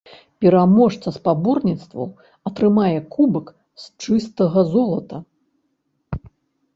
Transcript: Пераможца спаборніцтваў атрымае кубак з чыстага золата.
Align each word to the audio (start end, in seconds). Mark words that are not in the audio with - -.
Пераможца 0.43 1.07
спаборніцтваў 1.17 2.07
атрымае 2.49 2.97
кубак 3.15 3.45
з 3.81 4.07
чыстага 4.07 4.59
золата. 4.73 5.17